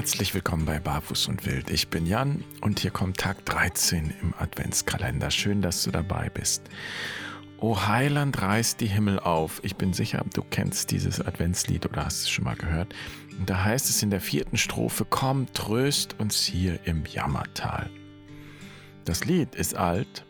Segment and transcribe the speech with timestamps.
[0.00, 1.68] Herzlich willkommen bei Barfuß und Wild.
[1.68, 5.30] Ich bin Jan und hier kommt Tag 13 im Adventskalender.
[5.30, 6.62] Schön, dass du dabei bist.
[7.58, 9.60] O Heiland reißt die Himmel auf.
[9.62, 12.94] Ich bin sicher, du kennst dieses Adventslied oder hast es schon mal gehört.
[13.38, 17.90] Und da heißt es in der vierten Strophe, komm, tröst uns hier im Jammertal.
[19.04, 20.24] Das Lied ist alt,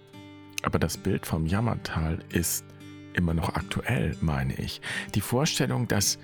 [0.63, 2.65] aber das Bild vom Jammertal ist
[3.13, 4.81] immer noch aktuell, meine ich.
[5.15, 6.19] Die Vorstellung, dass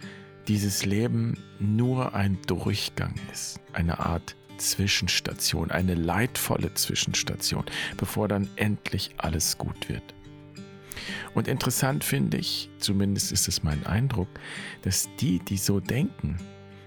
[0.49, 7.65] dieses Leben nur ein Durchgang ist, eine Art Zwischenstation, eine leidvolle Zwischenstation,
[7.97, 10.15] bevor dann endlich alles gut wird.
[11.35, 14.29] Und interessant finde ich, zumindest ist es mein Eindruck,
[14.83, 16.39] dass die, die so denken,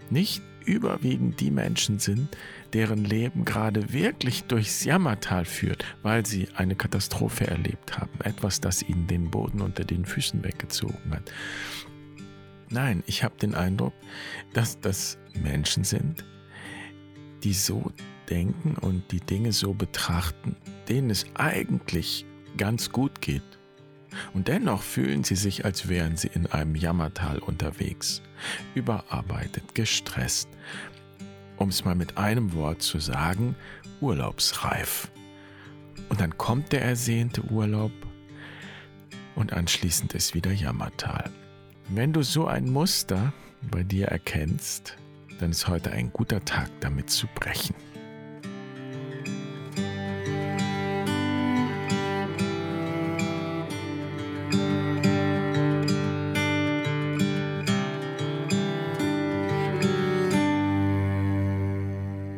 [0.09, 2.29] nicht überwiegend die Menschen sind,
[2.73, 8.83] deren Leben gerade wirklich durchs Jammertal führt, weil sie eine Katastrophe erlebt haben, etwas, das
[8.83, 11.31] ihnen den Boden unter den Füßen weggezogen hat.
[12.71, 13.93] Nein, ich habe den Eindruck,
[14.53, 16.23] dass das Menschen sind,
[17.43, 17.91] die so
[18.29, 20.55] denken und die Dinge so betrachten,
[20.87, 22.25] denen es eigentlich
[22.57, 23.43] ganz gut geht.
[24.33, 28.21] Und dennoch fühlen sie sich, als wären sie in einem Jammertal unterwegs,
[28.75, 30.49] überarbeitet, gestresst,
[31.57, 33.55] um es mal mit einem Wort zu sagen,
[34.01, 35.11] urlaubsreif.
[36.09, 37.91] Und dann kommt der ersehnte Urlaub
[39.35, 41.31] und anschließend ist wieder Jammertal.
[41.91, 43.33] Wenn du so ein Muster
[43.71, 44.95] bei dir erkennst,
[45.39, 47.73] dann ist heute ein guter Tag damit zu brechen.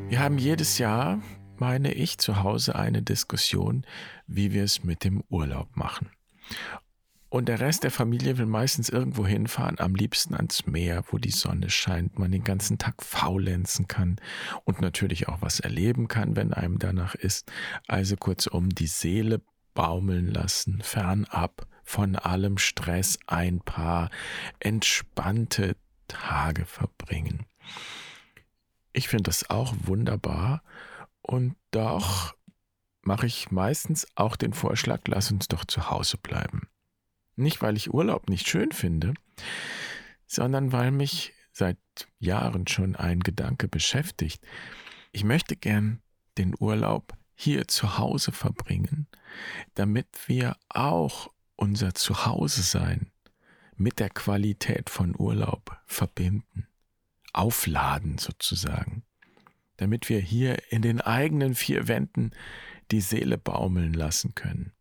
[0.08, 1.20] Wir haben jedes Jahr,
[1.58, 3.86] meine ich, zu Hause eine Diskussion,
[4.28, 6.10] wie wir es mit dem Urlaub machen.
[7.32, 11.32] Und der Rest der Familie will meistens irgendwo hinfahren, am liebsten ans Meer, wo die
[11.32, 14.18] Sonne scheint, man den ganzen Tag faulenzen kann
[14.66, 17.50] und natürlich auch was erleben kann, wenn einem danach ist.
[17.88, 19.42] Also kurzum, die Seele
[19.74, 24.10] baumeln lassen, fernab von allem Stress, ein paar
[24.60, 25.78] entspannte
[26.10, 27.46] Tage verbringen.
[28.92, 30.64] Ich finde das auch wunderbar
[31.22, 32.36] und doch
[33.04, 36.68] mache ich meistens auch den Vorschlag, lass uns doch zu Hause bleiben.
[37.36, 39.14] Nicht, weil ich Urlaub nicht schön finde,
[40.28, 41.78] sondern weil mich seit
[42.20, 44.46] Jahren schon ein Gedanke beschäftigt.
[45.12, 46.02] Ich möchte gern
[46.38, 49.08] den Urlaub hier zu Hause verbringen,
[49.76, 53.12] damit wir auch unser Zuhause-Sein
[53.76, 56.68] mit der Qualität von Urlaub verbinden,
[57.34, 59.04] aufladen sozusagen,
[59.78, 62.32] damit wir hier in den eigenen vier Wänden
[62.92, 64.72] die Seele baumeln lassen können.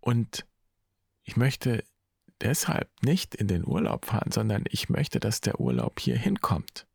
[0.00, 0.46] Und
[1.24, 1.84] ich möchte
[2.40, 6.86] deshalb nicht in den Urlaub fahren, sondern ich möchte, dass der Urlaub hier hinkommt.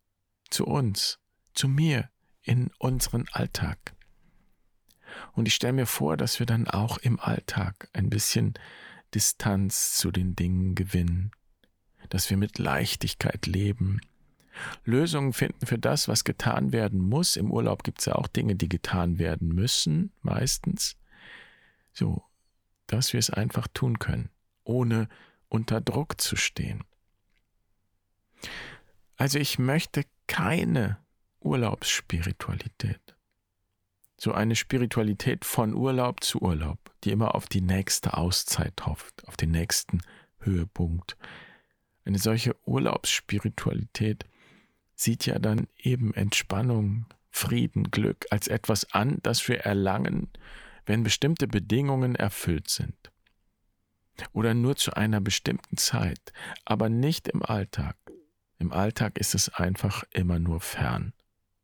[0.50, 1.19] Zu uns,
[1.53, 2.09] zu mir,
[2.44, 3.96] in unseren Alltag.
[5.34, 8.53] Und ich stelle mir vor, dass wir dann auch im Alltag ein bisschen
[9.14, 11.31] Distanz zu den Dingen gewinnen,
[12.09, 14.02] dass wir mit Leichtigkeit leben,
[14.84, 17.38] Lösungen finden für das, was getan werden muss.
[17.38, 20.96] Im Urlaub gibt es ja auch Dinge, die getan werden müssen, meistens.
[21.91, 22.24] So,
[22.93, 24.29] dass wir es einfach tun können,
[24.63, 25.07] ohne
[25.49, 26.83] unter Druck zu stehen.
[29.17, 30.99] Also ich möchte keine
[31.39, 33.15] Urlaubsspiritualität.
[34.15, 39.37] So eine Spiritualität von Urlaub zu Urlaub, die immer auf die nächste Auszeit hofft, auf
[39.37, 40.01] den nächsten
[40.39, 41.17] Höhepunkt.
[42.05, 44.25] Eine solche Urlaubsspiritualität
[44.95, 50.29] sieht ja dann eben Entspannung, Frieden, Glück als etwas an, das wir erlangen,
[50.85, 53.11] wenn bestimmte Bedingungen erfüllt sind.
[54.31, 56.33] Oder nur zu einer bestimmten Zeit,
[56.66, 57.97] aber nicht im Alltag.
[58.59, 61.13] Im Alltag ist es einfach immer nur fern.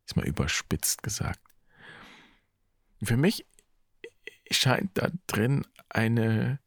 [0.06, 1.41] Ist mal überspitzt gesagt.
[3.02, 3.46] Für mich
[4.52, 6.59] scheint da drin eine,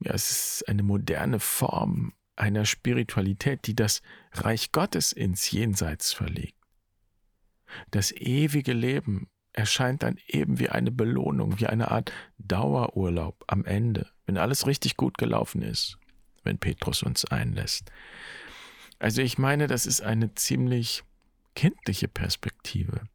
[0.00, 4.02] ja, es ist eine moderne Form einer Spiritualität, die das
[4.32, 6.54] Reich Gottes ins Jenseits verlegt.
[7.90, 14.08] Das ewige Leben erscheint dann eben wie eine Belohnung, wie eine Art Dauerurlaub am Ende,
[14.26, 15.98] wenn alles richtig gut gelaufen ist,
[16.44, 17.90] wenn Petrus uns einlässt.
[18.98, 21.02] Also ich meine, das ist eine ziemlich
[21.54, 23.08] kindliche Perspektive.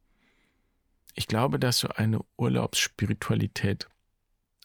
[1.14, 3.88] Ich glaube, dass so eine Urlaubsspiritualität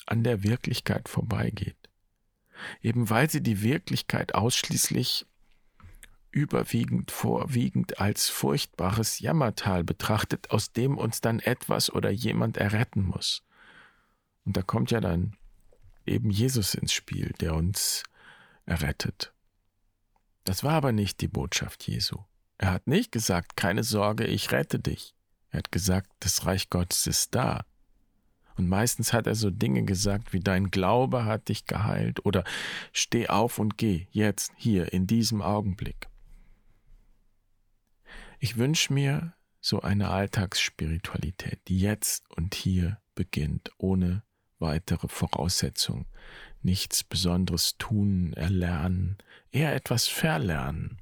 [0.06, 1.78] an der Wirklichkeit vorbeigeht.
[2.82, 5.28] Eben weil sie die Wirklichkeit ausschließlich
[6.38, 13.44] überwiegend vorwiegend als furchtbares Jammertal betrachtet, aus dem uns dann etwas oder jemand erretten muss.
[14.46, 15.36] Und da kommt ja dann
[16.06, 18.04] eben Jesus ins Spiel, der uns
[18.66, 19.34] errettet.
[20.44, 22.20] Das war aber nicht die Botschaft Jesu.
[22.60, 25.16] Er hat nicht gesagt, keine Sorge, ich rette dich.
[25.50, 27.66] Er hat gesagt, das Reich Gottes ist da.
[28.58, 32.44] Und meistens hat er so Dinge gesagt wie dein Glaube hat dich geheilt oder
[32.92, 36.08] steh auf und geh jetzt, hier, in diesem Augenblick.
[38.40, 44.24] Ich wünsche mir so eine Alltagsspiritualität, die jetzt und hier beginnt, ohne
[44.60, 46.06] weitere Voraussetzungen.
[46.62, 49.18] Nichts Besonderes tun, erlernen,
[49.52, 51.02] eher etwas verlernen.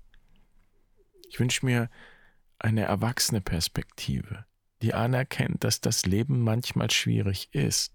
[1.29, 1.89] Ich wünsche mir
[2.57, 4.45] eine erwachsene Perspektive,
[4.81, 7.93] die anerkennt, dass das Leben manchmal schwierig ist,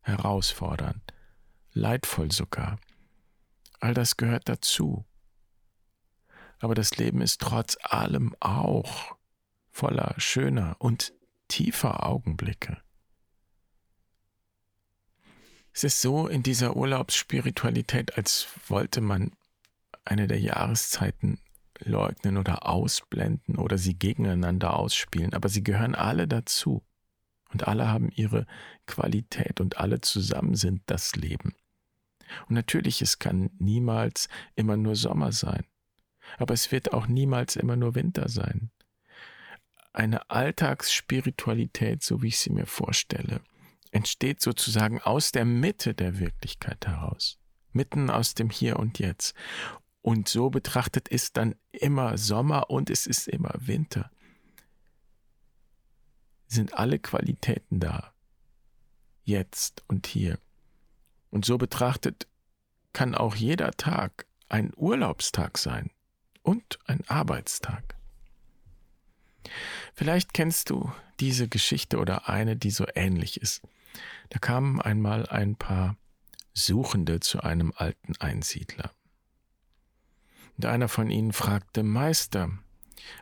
[0.00, 1.02] herausfordernd,
[1.72, 2.78] leidvoll sogar.
[3.80, 5.04] All das gehört dazu.
[6.64, 9.18] Aber das Leben ist trotz allem auch
[9.70, 11.12] voller schöner und
[11.46, 12.78] tiefer Augenblicke.
[15.74, 19.32] Es ist so in dieser Urlaubsspiritualität, als wollte man
[20.06, 21.38] eine der Jahreszeiten
[21.80, 26.82] leugnen oder ausblenden oder sie gegeneinander ausspielen, aber sie gehören alle dazu.
[27.52, 28.46] Und alle haben ihre
[28.86, 31.54] Qualität und alle zusammen sind das Leben.
[32.48, 35.66] Und natürlich, es kann niemals immer nur Sommer sein,
[36.38, 38.70] aber es wird auch niemals immer nur Winter sein.
[39.92, 43.40] Eine Alltagsspiritualität, so wie ich sie mir vorstelle,
[43.92, 47.38] entsteht sozusagen aus der Mitte der Wirklichkeit heraus,
[47.72, 49.34] mitten aus dem Hier und Jetzt.
[50.02, 54.10] Und so betrachtet ist dann immer Sommer und es ist immer Winter.
[56.46, 58.12] Sind alle Qualitäten da,
[59.22, 60.38] jetzt und hier.
[61.30, 62.26] Und so betrachtet
[62.92, 65.90] kann auch jeder Tag ein Urlaubstag sein
[66.44, 67.96] und ein Arbeitstag.
[69.94, 73.62] Vielleicht kennst du diese Geschichte oder eine, die so ähnlich ist.
[74.28, 75.96] Da kamen einmal ein paar
[76.52, 78.92] Suchende zu einem alten Einsiedler.
[80.56, 82.50] Und einer von ihnen fragte, Meister,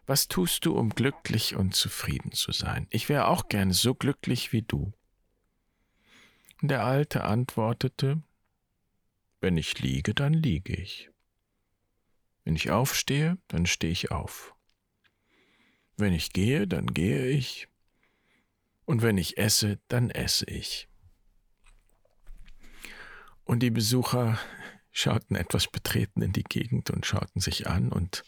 [0.06, 2.86] was tust du, um glücklich und zufrieden zu sein?
[2.90, 4.92] Ich wäre auch gerne so glücklich wie du.
[6.60, 8.22] Und der Alte antwortete,
[9.40, 11.10] wenn ich liege, dann liege ich.
[12.44, 14.54] Wenn ich aufstehe, dann stehe ich auf.
[15.96, 17.68] Wenn ich gehe, dann gehe ich.
[18.84, 20.88] Und wenn ich esse, dann esse ich.
[23.44, 24.38] Und die Besucher
[24.90, 28.24] schauten etwas betreten in die Gegend und schauten sich an, und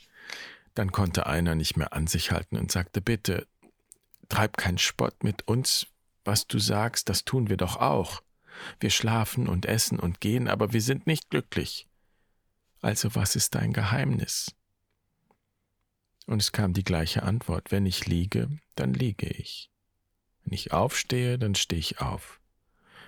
[0.74, 3.46] dann konnte einer nicht mehr an sich halten und sagte, bitte,
[4.28, 5.86] treib keinen Spott mit uns,
[6.24, 8.22] was du sagst, das tun wir doch auch.
[8.80, 11.86] Wir schlafen und essen und gehen, aber wir sind nicht glücklich.
[12.84, 14.54] Also was ist dein Geheimnis?
[16.26, 19.70] Und es kam die gleiche Antwort, wenn ich liege, dann liege ich.
[20.42, 22.42] Wenn ich aufstehe, dann stehe ich auf.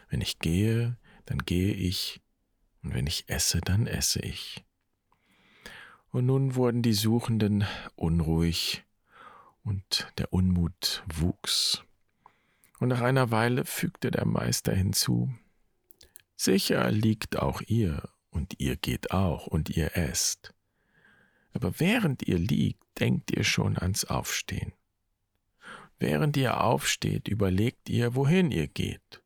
[0.08, 0.96] Wenn ich gehe,
[1.26, 2.23] dann gehe ich.
[2.82, 4.64] Und wenn ich esse, dann esse ich.
[6.11, 8.82] Und nun wurden die Suchenden unruhig
[9.62, 11.84] und der Unmut wuchs.
[12.78, 15.34] Und nach einer Weile fügte der Meister hinzu,
[16.34, 20.55] Sicher liegt auch ihr, und ihr geht auch, und ihr esst.
[21.53, 24.73] Aber während ihr liegt, denkt ihr schon ans Aufstehen.
[25.99, 29.23] Während ihr aufsteht, überlegt ihr, wohin ihr geht.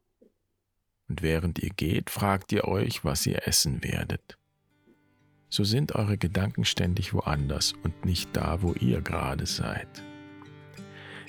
[1.09, 4.39] Und während ihr geht, fragt ihr euch, was ihr essen werdet.
[5.49, 9.89] So sind eure Gedanken ständig woanders und nicht da, wo ihr gerade seid.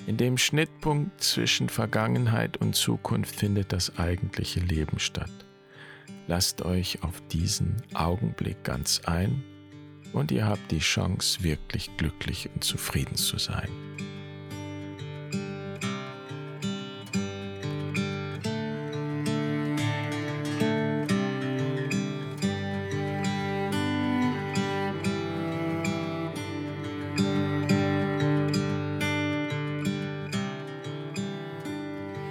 [0.06, 5.32] In dem Schnittpunkt zwischen Vergangenheit und Zukunft findet das eigentliche Leben statt.
[6.28, 9.44] Lasst euch auf diesen Augenblick ganz ein
[10.14, 13.70] und ihr habt die Chance, wirklich glücklich und zufrieden zu sein.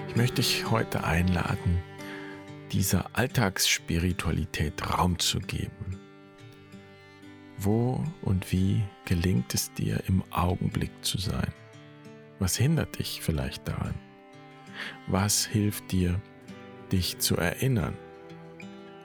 [0.08, 1.82] Ich möchte dich heute einladen,
[2.72, 5.98] dieser Alltagsspiritualität Raum zu geben.
[7.58, 11.52] Wo und wie gelingt es dir, im Augenblick zu sein?
[12.38, 13.94] Was hindert dich vielleicht daran?
[15.06, 16.20] Was hilft dir,
[16.90, 17.96] dich zu erinnern?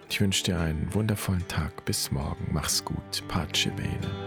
[0.10, 1.84] Ich wünsche dir einen wundervollen Tag.
[1.86, 2.48] Bis morgen.
[2.52, 3.28] Mach's gut.
[3.28, 4.25] Pace bene.